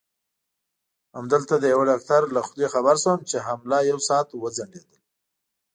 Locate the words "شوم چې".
3.03-3.37